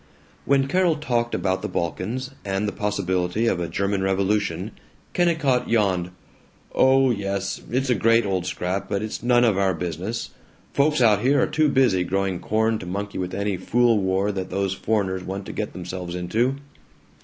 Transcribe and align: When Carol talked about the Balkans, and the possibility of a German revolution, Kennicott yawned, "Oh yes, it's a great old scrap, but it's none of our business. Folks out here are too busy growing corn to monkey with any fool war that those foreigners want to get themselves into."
When 0.45 0.65
Carol 0.67 0.95
talked 0.95 1.35
about 1.35 1.61
the 1.61 1.67
Balkans, 1.67 2.31
and 2.43 2.67
the 2.67 2.71
possibility 2.71 3.45
of 3.45 3.59
a 3.59 3.67
German 3.69 4.01
revolution, 4.01 4.71
Kennicott 5.13 5.69
yawned, 5.69 6.09
"Oh 6.73 7.11
yes, 7.11 7.61
it's 7.69 7.91
a 7.91 7.93
great 7.93 8.25
old 8.25 8.47
scrap, 8.47 8.89
but 8.89 9.03
it's 9.03 9.21
none 9.21 9.43
of 9.43 9.59
our 9.59 9.75
business. 9.75 10.31
Folks 10.73 11.01
out 11.01 11.21
here 11.21 11.39
are 11.39 11.45
too 11.47 11.69
busy 11.69 12.03
growing 12.03 12.39
corn 12.39 12.79
to 12.79 12.87
monkey 12.87 13.19
with 13.19 13.35
any 13.35 13.57
fool 13.57 13.99
war 13.99 14.31
that 14.31 14.49
those 14.49 14.73
foreigners 14.73 15.23
want 15.23 15.45
to 15.45 15.53
get 15.53 15.71
themselves 15.71 16.15
into." 16.15 16.55